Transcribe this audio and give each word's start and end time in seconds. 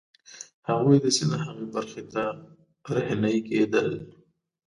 هغوی 0.69 0.97
د 1.01 1.05
سیند 1.15 1.33
هغې 1.45 1.65
برخې 1.75 2.03
ته 2.13 2.23
رهنيي 2.95 3.39
کېدل. 3.49 3.87